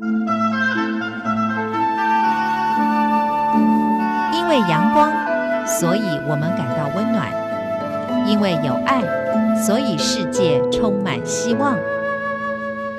[0.00, 0.06] 因
[4.48, 5.10] 为阳光，
[5.66, 7.26] 所以我们感到温暖；
[8.24, 9.02] 因为有爱，
[9.56, 11.76] 所以世界充满希望。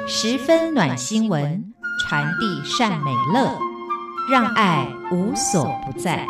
[0.06, 3.57] 十分暖新闻，传递善美乐，
[4.29, 6.27] 让爱无所不在。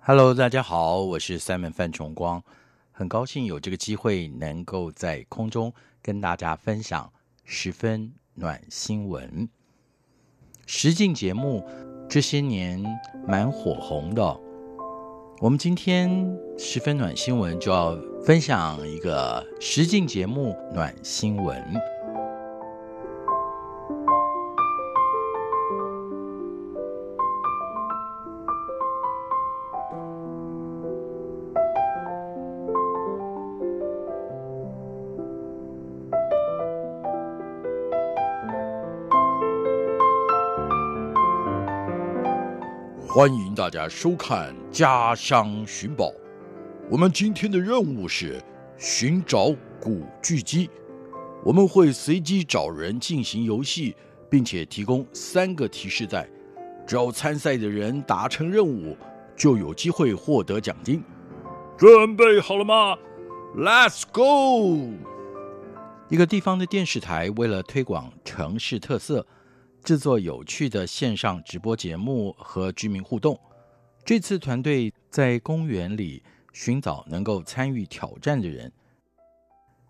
[0.00, 2.42] Hello，大家好，我是 Simon 范崇光，
[3.00, 5.72] 很高兴有这个机会能够在空中
[6.02, 7.10] 跟大家分享
[7.44, 9.48] 十分暖新闻。
[10.66, 11.66] 实境节目
[12.10, 12.84] 这些年
[13.26, 14.38] 蛮火红的，
[15.40, 16.10] 我们今天
[16.58, 21.58] 十分暖新闻就要分享一个实境节目暖新闻。
[43.20, 46.06] 欢迎大家收看《家乡寻宝》。
[46.88, 48.42] 我们今天的任务是
[48.78, 50.70] 寻找古巨基。
[51.44, 53.94] 我们会随机找人进行游戏，
[54.30, 56.26] 并且提供三个提示带。
[56.86, 58.96] 只要参赛的人达成任务，
[59.36, 61.04] 就有机会获得奖金。
[61.76, 62.96] 准备好了吗
[63.54, 64.94] ？Let's go！
[66.08, 69.26] 一个地方的电视台为了推广城市特色。
[69.82, 73.38] 制作有趣的线上直播节目和居民互动。
[74.04, 78.72] 这次团队在公园里寻找能够参与挑战的人。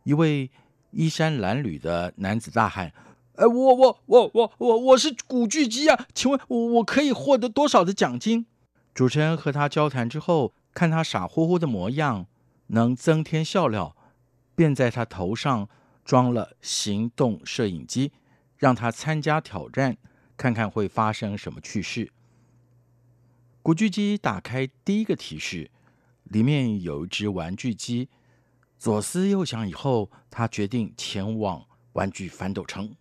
[0.05, 0.51] 一位
[0.91, 2.93] 衣衫褴褛的男子大喊
[3.37, 6.07] ：“哎，我我我我我我是古巨基啊！
[6.15, 8.47] 请问我我可以获得多少的奖金？”
[8.95, 12.27] 主持人和他交谈之后，看他傻乎乎的模样，
[12.69, 13.97] 能增添笑料，
[14.55, 15.69] 便在他头上
[16.05, 18.13] 装了行动摄影机。
[18.61, 19.97] 让他参加挑战，
[20.37, 22.13] 看看会发生什么趣事。
[23.63, 25.71] 古巨基打开第一个提示，
[26.25, 28.11] 里面有一只玩具鸡。
[28.79, 32.95] 左思右想以后，他决定前往玩具反斗城。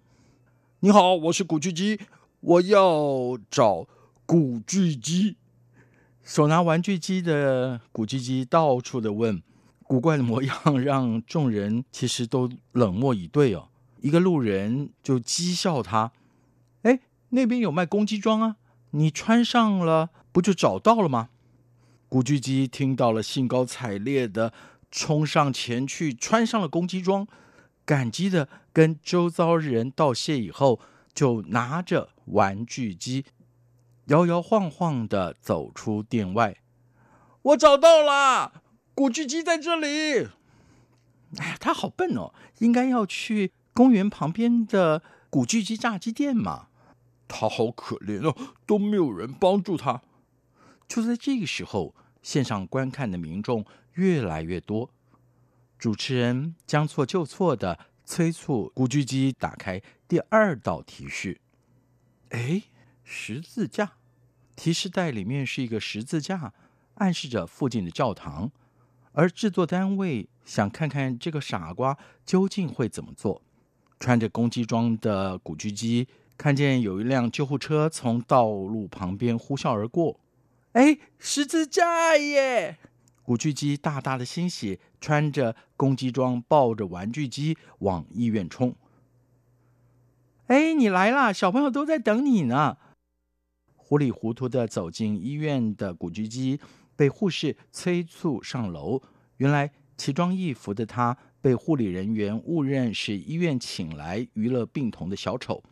[0.80, 2.00] 你好，我是古巨基，
[2.40, 3.86] 我要找
[4.26, 5.36] 古巨基。
[6.24, 9.44] 手拿玩具鸡的古巨基到处的问，
[9.84, 13.68] 古怪的模样让众人其实都冷漠以对哦。
[14.02, 16.12] 一个路人就讥笑他
[16.84, 17.00] ：“哎，
[17.30, 18.56] 那边有卖公鸡装啊，
[18.92, 21.30] 你穿上了不就找到了吗？”
[22.10, 24.52] 古巨基听到了，兴高采烈的
[24.90, 27.28] 冲上前去，穿上了公鸡装，
[27.86, 30.80] 感激的跟周遭人道谢以后，
[31.14, 33.26] 就拿着玩具机，
[34.06, 36.58] 摇摇晃晃的走出店外。
[37.44, 38.64] 我找到了，
[38.96, 40.30] 古巨基在这里。
[41.38, 43.52] 哎呀，他好笨哦，应该要去。
[43.80, 46.68] 公园旁边的古巨基炸鸡店嘛，
[47.30, 48.36] 他好可怜哦，
[48.66, 50.02] 都没有人帮助他。
[50.86, 54.90] 就在这个时候，线上观看的民众越来越多，
[55.78, 61.40] 主持人将错就错的催促古巨基打开第二道提示。
[62.32, 62.64] 哎，
[63.06, 63.94] 十字架，
[64.58, 66.52] 提示袋里面是一个十字架，
[66.96, 68.52] 暗示着附近的教堂。
[69.14, 73.42] 而制作单位想看看这个傻瓜究竟会怎么做。
[74.00, 80.20] 穿着公鸡装的古巨基看见有一辆救护车从道路旁边呼啸而过，
[80.72, 82.78] 哎，十字架耶！
[83.24, 88.74] 古巨基大大的欣喜，穿着公鸡装，抱着玩具鸡往医院冲。
[90.48, 91.34] 哎，你来啦！
[91.34, 92.78] 小朋友都在等你呢。
[93.76, 96.60] 糊里糊涂的走进医院的古巨基
[96.96, 99.02] 被护士催促上楼，
[99.38, 101.18] 原来奇装异服的他。
[101.42, 105.64] 被护理人员误认是医院请来娱乐病童的小丑，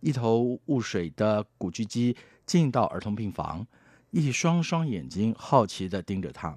[0.00, 3.66] 一头雾水的古巨基进到儿童病房，
[4.10, 6.56] 一双双眼睛好奇的盯着他。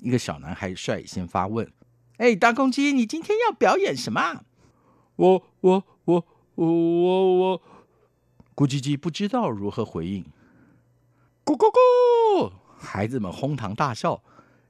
[0.00, 1.72] 一个小男孩率先发问
[2.18, 4.44] ：“哎，大公鸡，你今天要表演什么
[5.16, 6.26] ？”“我我我
[6.56, 7.62] 我我我……”
[8.54, 10.24] 古巨基不知道如何回应。
[11.44, 14.22] “咕咕咕！”孩子们哄堂大笑。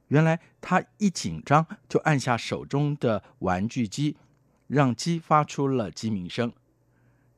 [0.09, 4.17] 原来他一紧张就按下手中的玩具鸡，
[4.67, 6.51] 让鸡发出了鸡鸣声。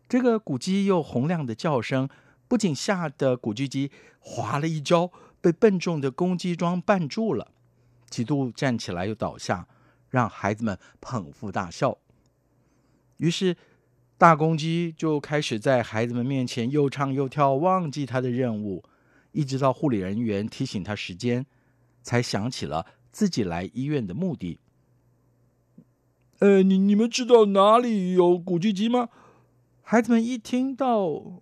[0.08, 2.10] 这个古鸡又洪亮的叫声，
[2.48, 7.52] 不仅吓得古巨基滑了一跤，被笨重的公鸡装绊住了，
[8.10, 9.68] 几度站起来又倒下，
[10.10, 11.98] 让孩子们捧腹大笑。
[13.18, 13.56] 于是
[14.18, 18.84] 大公鸡就开始在孩子们面前又唱又跳，忘记他的任务，
[19.32, 21.46] 一直到护理人员提醒他时间。
[22.06, 24.60] 才想起了自己来医院的目的。
[26.40, 29.10] 呃，你你们知道哪里有古巨基吗？
[29.82, 31.42] 孩子们一听到，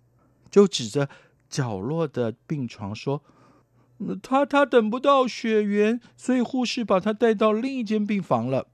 [0.50, 1.10] 就指着
[1.50, 3.22] 角落的病床说
[4.22, 8.68] ：“他他等不到血源，所以护士把他带到另一间病房了。”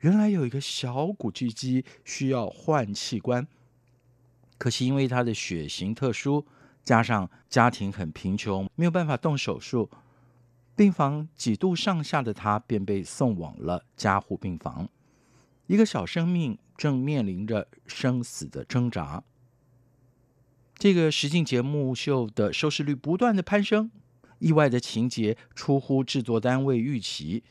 [0.00, 3.46] 原来有一个小古巨基需要换器官，
[4.56, 6.46] 可惜因为他的血型特殊，
[6.84, 9.90] 加上家庭很贫穷，没有办法动手术，
[10.78, 14.88] 病房几度上下的他便被送往了加护病房。
[15.66, 19.24] 一个小生命正面临着生死的挣扎。
[20.76, 23.90] 这个实境节目秀的收视率不断的攀升，
[24.38, 27.42] 意外的情节出乎制作单位预期。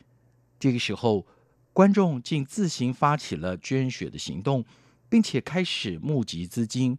[0.58, 1.26] 这个时候，
[1.74, 4.64] 观众竟自行发起了捐血的行动，
[5.10, 6.96] 并且开始募集资金。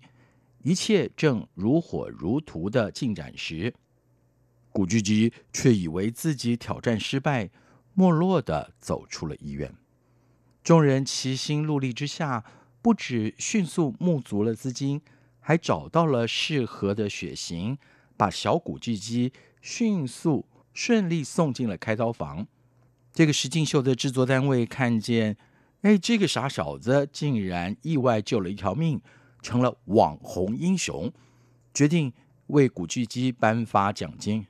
[0.61, 3.73] 一切正如火如荼的进展时，
[4.71, 7.49] 古巨基却以为自己挑战失败，
[7.93, 9.73] 没落地走出了医院。
[10.63, 12.43] 众人齐心戮力之下，
[12.81, 15.01] 不止迅速募足了资金，
[15.39, 17.77] 还找到了适合的血型，
[18.15, 22.45] 把小古巨基迅速顺利送进了开刀房。
[23.11, 25.35] 这个石敬秀的制作单位看见，
[25.81, 29.01] 哎，这个傻小子竟然意外救了一条命，
[29.41, 31.11] 成了网红英雄，
[31.73, 32.13] 决定
[32.47, 34.45] 为古巨基颁发奖金。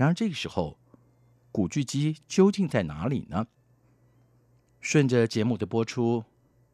[0.00, 0.78] 然而这个时候，
[1.52, 3.46] 古巨基究竟在哪里呢？
[4.80, 6.24] 顺着节目的播出，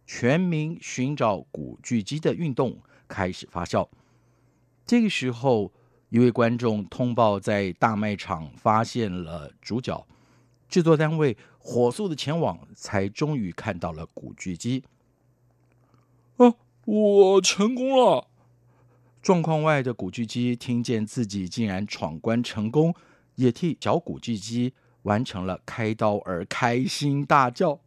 [0.07, 2.79] 全民寻找古巨基的运动
[3.09, 3.89] 开始发酵。
[4.85, 5.73] 这个时候，
[6.11, 10.07] 一位观众通报在大卖场发现了主角。
[10.69, 14.85] 制作单位火速的前往，才终于看到了古巨基。
[16.37, 18.29] 啊，我成功了！
[19.21, 22.95] 状况外的古巨基听见自己竟然闯关成功，
[23.37, 27.81] 也替小古巨基完成了开刀而开心大叫：“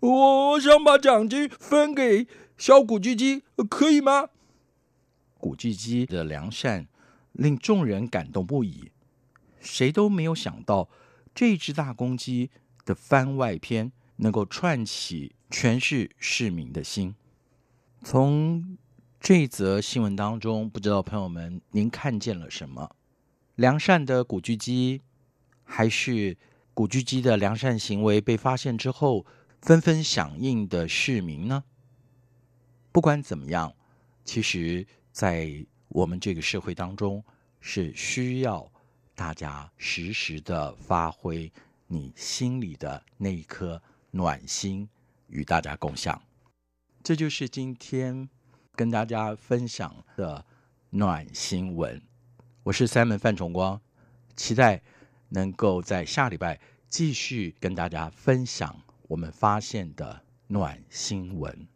[0.00, 4.28] 我想把奖金分给小古巨基，可以吗？”
[5.38, 6.86] 古巨基的良善
[7.32, 8.90] 令众人感动不已，
[9.60, 10.88] 谁都没有想到。
[11.34, 12.50] 这只大公鸡
[12.84, 17.14] 的番外篇能够串起全市市民的心。
[18.02, 18.78] 从
[19.18, 22.94] 这则新闻当中，不知道朋友们您看见了什么？
[23.56, 25.02] 良善的古巨基，
[25.62, 26.36] 还是
[26.72, 29.24] 古巨基的良善行为被发现之后
[29.60, 31.64] 纷纷响应的市民呢？
[32.92, 33.74] 不管怎么样，
[34.24, 37.24] 其实，在我们这个社会当中，
[37.60, 38.70] 是需要。
[39.16, 41.52] 大家时时的发挥
[41.86, 43.80] 你心里的那一颗
[44.10, 44.88] 暖心，
[45.28, 46.20] 与大家共享。
[47.00, 48.28] 这就是今天
[48.74, 50.44] 跟大家分享的
[50.90, 52.02] 暖新闻。
[52.64, 53.78] 我是 Simon 范崇光，
[54.36, 54.80] 期待
[55.28, 56.58] 能够在下礼拜
[56.88, 58.74] 继续跟大家分享
[59.06, 61.68] 我们发现的暖心文。